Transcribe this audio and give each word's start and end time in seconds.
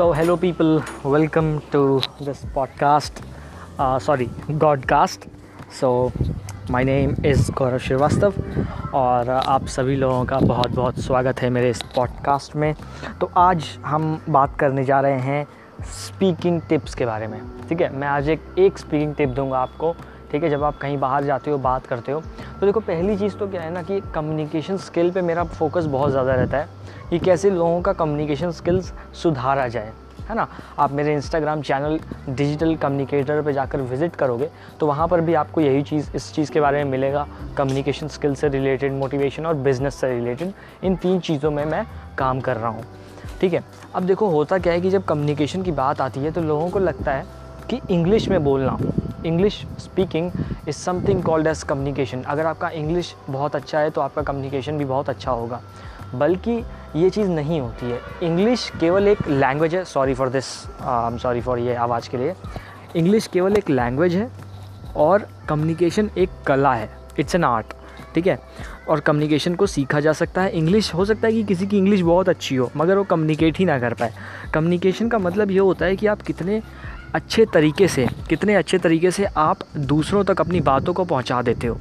Hello 0.00 0.36
people, 0.40 0.80
welcome 1.06 1.60
to 1.74 2.00
this 2.22 2.38
podcast. 2.56 3.22
Uh, 3.80 3.98
sorry, 4.08 4.28
Godcast. 4.50 5.28
So, 5.82 6.10
my 6.70 6.84
name 6.84 7.16
is 7.26 7.52
Gaurav 7.52 7.78
Shrivastava 7.78 8.34
और 8.94 9.30
आप 9.30 9.66
सभी 9.66 9.96
लोगों 9.96 10.24
का 10.24 10.38
बहुत 10.38 10.70
बहुत 10.70 11.00
स्वागत 11.00 11.42
है 11.42 11.50
मेरे 11.50 11.70
इस 11.70 11.82
पॉडकास्ट 11.82 12.56
में। 12.56 12.74
तो 13.20 13.30
आज 13.36 13.64
हम 13.84 14.22
बात 14.28 14.58
करने 14.58 14.84
जा 14.84 15.00
रहे 15.00 15.20
हैं 15.20 15.46
स्पीकिंग 15.82 16.60
टिप्स 16.60 16.94
के 16.94 17.06
बारे 17.06 17.26
में। 17.26 17.40
ठीक 17.68 17.80
है? 17.80 17.96
मैं 17.96 18.08
आज 18.08 18.28
एक 18.28 18.42
एक 18.58 18.78
स्पीकिंग 18.78 19.14
टिप 19.14 19.28
दूँगा 19.28 19.58
आपको। 19.58 19.96
ठीक 20.32 20.42
है, 20.42 20.50
जब 20.50 20.64
आप 20.64 20.78
कहीं 20.78 20.98
बाहर 20.98 21.24
जाते 21.24 21.50
हो, 21.50 21.58
बात 21.58 21.86
करते 21.86 22.12
हो 22.12 22.20
तो 22.60 22.66
देखो, 22.66 22.80
पहली 22.80 23.16
चीज़ 23.18 23.36
तो 23.36 23.48
क्या 23.48 23.62
है 23.62 23.72
ना 23.72 23.82
कि 23.82 24.00
कम्युनिकेशन 24.14 24.76
स्किल 24.78 25.10
पे 25.10 25.22
मेरा 25.22 25.44
फोकस 25.44 25.84
बहुत 25.86 26.10
ज़्यादा 26.10 26.34
रहता 26.34 26.58
है 26.58 26.68
कि 27.10 27.18
कैसे 27.18 27.50
लोगों 27.50 27.80
का 27.82 27.92
कम्युनिकेशन 27.94 28.50
स्किल्स 28.50 28.92
सुधारा 29.22 29.66
जाए, 29.68 29.92
है 30.20 30.34
ना? 30.36 30.46
आप 30.78 30.92
मेरे 30.92 31.14
इंस्टाग्राम 31.14 31.62
चैनल 31.62 31.98
डिजिटल 32.28 32.74
कम्युनिकेटर 32.76 33.42
पे 33.42 33.52
जाकर 33.52 33.80
विज़िट 33.82 34.16
करोगे 34.16 34.50
तो 34.80 34.86
वहाँ 34.86 35.08
पर 35.08 35.20
भी 35.20 35.34
आपको 35.34 35.60
यही 35.60 35.82
चीज़, 35.82 36.10
इस 36.16 36.32
चीज़ 36.34 36.52
के 36.52 36.60
बारे 36.60 36.84
में 36.84 36.90
मिलेगा। 36.90 37.26
कम्युनिकेशन 37.56 38.08
स्किल 38.08 38.34
से 38.34 38.48
रिलेटेड 38.48 38.92
मोटिवेशन 38.92 39.46
और 39.46 39.54
बिज़नेस 39.56 39.94
से 39.94 40.10
रिलेटेड 40.10 40.52
इन 40.84 40.96
तीन 40.96 41.20
चीज़ों 41.20 41.50
में 41.50 41.64
मैं 41.64 41.84
काम 42.18 42.40
कर 42.40 42.56
रहा 42.56 42.68
हूँ, 42.68 42.84
ठीक 43.40 43.52
है? 43.52 43.64
अब 43.94 44.02
देखो, 44.02 44.28
होता 44.28 44.58
क्या 44.58 44.72
है 44.72 44.80
कि 44.80 44.90
जब 44.90 45.04
कम्युनिकेशन 45.04 45.62
की 45.62 45.72
बात 45.72 46.00
आती 46.00 46.20
है 46.20 46.30
तो 46.30 46.42
लोगों 46.42 46.68
को 46.70 46.78
लगता 46.78 47.12
है 47.12 47.24
कि 47.70 47.80
इंग्लिश 47.90 48.28
में 48.28 48.42
बोलना 48.44 48.78
English 49.26 49.54
speaking 49.78 50.30
is 50.68 50.76
something 50.76 51.22
called 51.22 51.46
as 51.46 51.62
communication 51.62 52.22
अगर 52.22 52.46
आपका 52.46 52.68
इंग्लिश 52.70 53.14
बहुत 53.30 53.56
अच्छा 53.56 53.78
है 53.78 53.90
तो 53.90 54.00
आपका 54.00 54.22
कम्युनिकेशन 54.22 54.78
भी 54.78 54.84
बहुत 54.84 55.08
अच्छा 55.08 55.30
होगा। 55.30 55.60
बल्कि 56.14 56.52
ये 56.96 57.10
चीज़ 57.10 57.28
नहीं 57.28 57.60
होती 57.60 57.90
है। 57.90 58.00
इंग्लिश 58.22 58.70
केवल 58.80 59.08
एक 59.08 59.28
लैंग्वेज 59.28 59.74
है। 59.74 59.84
Sorry 59.84 60.14
for 60.14 60.28
this 60.28 60.46
I 60.82 61.10
am 61.12 61.18
sorry 61.18 61.40
for 61.40 61.58
ये 61.58 61.74
आवाज़ 61.74 62.08
के 62.10 62.16
लिए। 62.16 62.34
इंग्लिश 62.96 63.26
केवल 63.26 63.56
एक 63.56 63.70
लैंग्वेज 63.70 64.14
है 64.14 64.30
और 64.96 65.28
कम्युनिकेशन 65.48 66.10
एक 66.18 66.30
कला 66.46 66.74
है। 66.74 66.88
इट्स 67.18 67.34
एन 67.34 67.44
आर्ट 67.44 67.74
ठीक 68.14 68.26
है? 68.26 68.38
और 68.88 69.00
कम्युनिकेशन 69.00 69.54
को 69.54 69.66
सीखा 69.66 70.00
जा 70.00 70.12
सकता 70.12 70.42
है। 70.42 70.50
इंग्लिश 70.50 70.92
हो 70.94 71.04
सकता 71.04 71.26
है 71.26 71.32
कि 71.32 71.42
किसी 71.44 71.66
की 71.66 71.78
इंग्लिश 71.78 72.00
बहुत 72.00 72.28
अच्छी 72.28 72.56
हो, 72.56 72.70
मगर 72.76 72.96
वो 72.96 73.04
कम्युनिकेट 73.04 73.58
ही 73.58 73.64
ना 73.64 73.78
कर 73.78 73.94
पाए। 73.94 74.12
कम्युनिकेशन 74.54 75.08
का 75.08 75.18
मतलब 75.18 75.50
ये 75.50 75.58
होता 75.58 75.86
है 75.86 75.96
कि 75.96 76.06
आप 76.06 76.22
कितने 76.22 76.60
अच्छे 77.14 77.46
तरीके 77.54 77.88
से, 77.88 78.06
कितने 78.28 78.54
अच्छे 78.54 78.78
तरीके 78.78 79.10
से 79.10 79.24
आप 79.24 79.58
दूसरों 79.76 80.24
तक 80.24 80.40
अपनी 80.40 80.60
बातों 80.60 80.94
को 80.94 81.04
पहुँचा 81.04 81.42
देते 81.42 81.66
हो। 81.66 81.78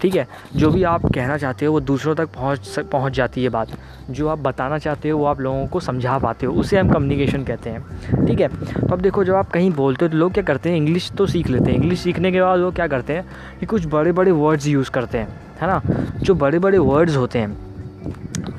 ठीक 0.00 0.14
है? 0.14 0.28
जो 0.56 0.70
भी 0.70 0.82
आप 0.82 1.06
कहना 1.06 1.36
चाहते 1.36 1.66
हो, 1.66 1.72
वो 1.72 1.80
दूसरों 1.80 2.14
तक 2.14 2.26
पहुँच 2.26 2.78
पहुँच 2.78 3.12
जाती 3.12 3.42
है 3.42 3.48
बात। 3.48 3.68
जो 4.10 4.28
आप 4.28 4.38
बताना 4.38 4.78
चाहते 4.78 5.08
हो, 5.08 5.18
वो 5.18 5.24
आप 5.24 5.40
लोगों 5.40 5.66
को 5.66 5.80
समझा 5.80 6.18
पाते 6.18 6.46
हो। 6.46 6.52
उसे 6.54 6.78
हम 6.78 6.92
कम्युनिकेशन 6.92 7.44
कहते 7.44 7.70
हैं। 7.70 7.84
ठीक 8.26 8.40
है? 8.40 8.48
तो 8.48 8.92
अब 8.92 9.00
देखो, 9.00 9.24
जब 9.24 9.34
आप 9.34 9.50
कहीं 9.50 9.70
बोलते 9.70 10.04
हो 10.04 10.08
तो 10.08 10.18
लोग 10.18 10.32
क्या 10.32 10.44
करते 10.44 10.70
हैं? 10.70 10.76
इंग्लिश 10.76 11.12
तो 11.12 11.26
सीख 11.26 11.48
लेते 11.48 11.64
हैं। 11.64 11.74
इंग्लिश 11.74 12.00
सीखने 12.00 12.32
के 12.32 12.42
बाद 12.42 12.60
वो 12.60 12.70
क्या 12.70 12.86
करते 12.86 13.12
हैं? 13.12 13.24
कि 13.60 13.66
कुछ 13.66 13.86
बड़े 13.86 14.12
बड़े 14.12 14.30
वर्ड्स 14.30 14.66
यूज़ 14.66 14.90
करते 14.90 15.18
हैं। 15.18 15.28
है 15.60 15.66
ना? 15.68 15.82
जो 16.20 16.34
बड़े 16.34 16.58
बड़े 16.58 16.78
वर्ड्स 16.78 17.16
होते 17.16 17.38
हैं 17.38 17.71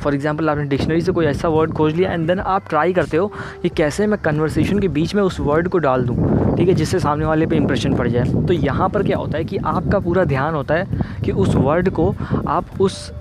फॉर 0.03 0.15
एग्ज़ाम्पल 0.15 0.49
आपने 0.49 0.63
डिक्शनरी 0.65 1.01
से 1.01 1.11
कोई 1.11 1.25
ऐसा 1.25 1.47
वर्ड 1.49 1.73
खोज 1.73 1.95
लिया 1.95 2.11
एंड 2.13 2.27
देन 2.27 2.39
आप 2.39 2.69
ट्राई 2.69 2.93
करते 2.93 3.17
हो 3.17 3.27
कि 3.61 3.69
कैसे 3.71 4.07
मैं 4.07 4.19
कन्वर्सेशन 4.21 4.79
के 4.79 4.87
बीच 4.89 5.15
में 5.15 5.21
उस 5.23 5.39
वर्ड 5.41 5.67
को 5.67 5.77
डाल 5.79 6.05
दूँ, 6.05 6.15
ठीक 6.55 6.67
है, 6.67 6.73
जिससे 6.75 6.99
सामने 6.99 7.25
वाले 7.25 7.45
पे 7.45 7.55
इंप्रेशन 7.57 7.95
पड़ 7.95 8.07
जाए। 8.07 8.45
तो 8.45 8.53
यहाँ 8.53 8.89
पर 8.89 9.03
क्या 9.03 9.17
होता 9.17 9.37
है 9.37 9.43
कि 9.45 9.57
आपका 9.57 9.99
पूरा 9.99 10.23
ध्यान 10.25 10.55
होता 10.55 10.75
है 10.75 11.21
कि 11.23 11.31
उस 11.33 11.55
वर्ड 11.55 11.89
को 11.91 12.13
आप 12.49 12.81
उस 12.81 13.11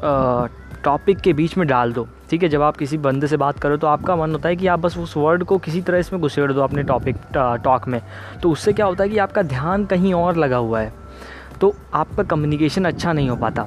टॉपिक 0.84 1.18
के 1.18 1.32
बीच 1.32 1.56
में 1.58 1.66
डाल 1.68 1.92
दो, 1.92 2.06
ठीक 2.30 2.42
है। 2.42 2.48
जब 2.48 2.62
आप 2.62 2.76
किसी 2.76 2.98
बंदे 2.98 3.26
से 3.26 3.36
बात 3.36 3.58
करो 3.58 3.76
तो 3.76 3.86
आपका 3.86 4.16
मन 4.16 4.32
होता 4.32 4.48
है 4.48 4.56
कि 4.56 4.66
आप 4.66 4.80
बस 4.80 4.96
उस 4.98 5.16
वर्ड 5.16 5.44
को 5.44 5.58
किसी 5.58 5.80
तरह 5.80 5.98
इसमें 5.98 6.20
घुसेड़ 6.22 6.50
दो 6.52 6.60
अपने 6.60 6.82
टॉपिक 6.84 7.16
टॉक 7.34 7.86
में। 7.88 8.00
तो 8.42 8.50
उससे 8.50 8.72
क्या 8.72 8.86
होता 8.86 9.04
है 9.04 9.10
कि 9.10 9.18
आपका 9.18 9.42
ध्यान 9.44 9.84
कहीं 9.86 10.14
और 10.14 10.36
लगा 10.36 10.56
हुआ 10.56 10.80
है। 10.80 10.92
तो 11.60 11.74
आपका 11.94 12.22
कम्युनिकेशन 12.24 12.84
अच्छा 12.84 13.12
नहीं 13.12 13.28
हो 13.30 13.36
पाता। 13.36 13.66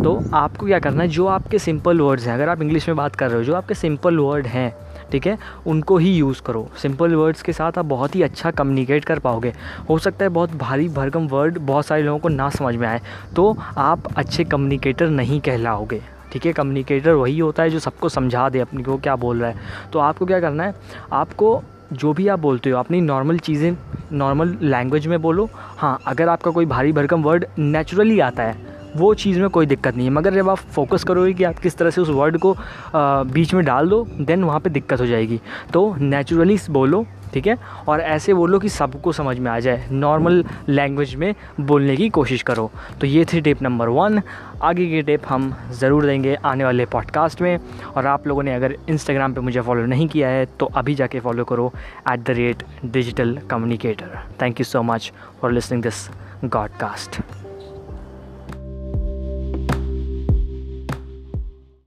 तो 0.00 0.20
आपको 0.34 0.66
क्या 0.66 0.78
करना 0.78 1.02
है, 1.02 1.08
जो 1.08 1.26
आपके 1.26 1.58
सिंपल 1.58 2.00
वर्ड्स 2.00 2.26
हैं, 2.26 2.34
अगर 2.34 2.48
आप 2.48 2.62
इंग्लिश 2.62 2.86
में 2.88 2.96
बात 2.96 3.16
कर 3.16 3.28
रहे 3.28 3.38
हो, 3.38 3.44
जो 3.44 3.54
आपके 3.54 3.74
सिंपल 3.74 4.18
वर्ड 4.18 4.46
हैं, 4.46 4.72
ठीक 5.12 5.26
है, 5.26 5.36
उनको 5.66 5.96
ही 5.96 6.12
यूज़ 6.12 6.40
करो। 6.42 6.66
सिंपल 6.76 7.14
वर्ड्स 7.14 7.42
के 7.42 7.52
साथ 7.52 7.78
आप 7.78 7.84
बहुत 7.86 8.14
ही 8.16 8.22
अच्छा 8.22 8.50
कम्युनिकेट 8.50 9.04
कर 9.04 9.18
पाओगे। 9.18 9.52
हो 9.90 9.98
सकता 9.98 10.24
है 10.24 10.28
बहुत 10.28 10.54
भारी 10.56 10.88
भरकम 10.90 11.26
वर्ड 11.28 11.58
बहुत 11.60 11.86
सारे 11.86 12.02
लोगों 12.02 12.18
को 12.18 12.28
ना 12.28 12.48
समझ 12.50 12.74
में 12.76 12.86
आए 12.88 13.00
तो 13.36 13.56
आप 13.78 14.08
अच्छे 14.16 14.44
कम्युनिकेटर 14.44 15.08
नहीं 15.08 15.40
कहलाओगे, 15.40 16.00
ठीक 16.32 16.46
है? 16.46 16.52
कम्युनिकेटर 16.52 17.12
वही 17.12 17.38
होता 17.38 17.62
है 17.62 17.70
जो 17.70 17.78
सबको 17.78 18.08
समझा 18.08 18.48
दे, 18.48 18.60
अपनी 18.60 18.82
को 18.82 18.96
क्या 18.98 19.16
बोल 19.16 19.40
रहा 19.40 19.50
है। 19.50 19.90
तो 19.92 19.98
आपको 19.98 20.26
क्या 20.26 20.40
करना 20.40 20.64
है, 20.64 20.74
आपको 21.12 21.62
जो 21.92 22.12
भी 22.12 22.28
आप 22.28 22.38
बोलते 22.38 22.70
हो, 22.70 22.78
अपनी 22.78 23.00
नॉर्मल 23.00 23.38
चीज़ें 23.40 23.76
नॉर्मल 24.12 24.56
लैंग्वेज 24.62 25.06
में 25.06 25.20
बोलो। 25.22 25.48
हाँ 25.78 25.98
अगर 26.06 26.28
आपका 26.28 26.50
कोई 26.50 26.66
भारी 26.66 26.92
भरकम 26.92 27.22
वर्ड 27.22 27.46
नेचुरली 27.58 28.20
आता 28.20 28.42
है 28.42 28.69
वो 28.96 29.12
चीज़ 29.14 29.40
में 29.40 29.48
कोई 29.50 29.66
दिक्कत 29.66 29.96
नहीं 29.96 30.06
है। 30.06 30.12
मगर 30.12 30.34
जब 30.34 30.48
आप 30.50 30.58
फोकस 30.74 31.04
करोगे 31.04 31.32
कि 31.32 31.44
आप 31.44 31.58
किस 31.58 31.76
तरह 31.76 31.90
से 31.90 32.00
उस 32.00 32.08
वर्ड 32.08 32.38
को 32.38 32.56
बीच 33.32 33.54
में 33.54 33.64
डाल 33.64 33.88
दो 33.88 34.04
देन 34.20 34.44
वहाँ 34.44 34.60
पे 34.60 34.70
दिक्कत 34.70 35.00
हो 35.00 35.06
जाएगी। 35.06 35.40
तो 35.72 35.94
नेचुरली 36.00 36.58
बोलो, 36.70 37.04
ठीक 37.34 37.46
है? 37.46 37.56
और 37.88 38.00
ऐसे 38.00 38.34
बोलो 38.34 38.58
कि 38.58 38.68
सबको 38.68 39.12
समझ 39.12 39.38
में 39.38 39.50
आ 39.50 39.58
जाए। 39.60 39.88
नॉर्मल 39.92 40.44
लैंग्वेज 40.68 41.14
में 41.14 41.34
बोलने 41.60 41.96
की 41.96 42.08
कोशिश 42.10 42.42
करो। 42.42 42.70
तो 43.00 43.06
ये 43.06 43.24
थी 43.24 43.40
टिप 43.40 43.62
नंबर 43.62 43.88
वन 43.88 44.20
आगे 44.62 44.86
की 44.86 45.02
टिप 45.02 45.22
हम 45.28 45.52
ज़रूर 45.72 46.06
देंगे 46.06 46.34
आने 46.44 46.64
वाले 46.64 46.86
पॉडकास्ट 46.86 47.42
में। 47.42 47.58
और 47.86 48.06
आप 48.06 48.26
लोगों 48.26 48.42
ने 48.42 48.54
अगर 48.54 48.76
इंस्टाग्राम 48.88 49.34
पे 49.34 49.40
मुझे 49.40 49.60
फॉलो 49.60 49.86
नहीं 49.86 50.08
किया 50.08 50.28
है 50.28 50.46
तो 50.60 50.66
अभी 50.76 50.94
जाके 50.94 51.20
फॉलो 51.20 51.44
करो 51.44 51.72
at 52.12 52.20
the 52.20 52.30
rate 52.30 52.64
digital 52.84 53.38
communicator 53.50 54.18
thank 54.42 54.60
you 54.60 54.64
so 54.64 54.82
much 54.82 55.12
for 55.40 55.52
listening 55.52 55.82
this 55.82 56.08
Godcast 56.44 57.20